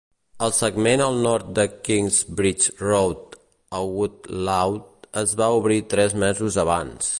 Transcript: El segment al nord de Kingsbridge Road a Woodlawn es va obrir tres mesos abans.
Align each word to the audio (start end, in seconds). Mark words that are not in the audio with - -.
El 0.45 0.53
segment 0.59 1.01
al 1.07 1.19
nord 1.25 1.51
de 1.59 1.65
Kingsbridge 1.89 2.71
Road 2.87 3.37
a 3.81 3.83
Woodlawn 3.91 4.81
es 5.25 5.37
va 5.43 5.53
obrir 5.61 5.81
tres 5.95 6.17
mesos 6.27 6.61
abans. 6.67 7.09